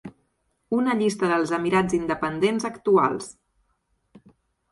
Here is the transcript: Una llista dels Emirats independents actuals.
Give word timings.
Una 0.77 0.93
llista 1.01 1.27
dels 1.31 1.51
Emirats 1.57 1.97
independents 1.99 2.67
actuals. 2.71 3.27